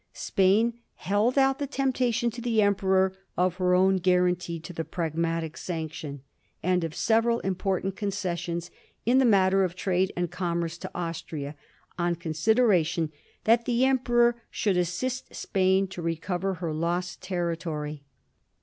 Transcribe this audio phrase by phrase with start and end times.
[0.13, 4.83] Spain held out the tempta tion to the Emperor of her own guarantee to the
[4.83, 6.23] Pragmatic Sanction
[6.63, 8.71] and of several important conces sions
[9.05, 11.53] in the matter of trade and commerce to Austria,
[11.99, 13.11] on consideration
[13.43, 18.01] that the Emperor should assist Spain to recover her lost territory.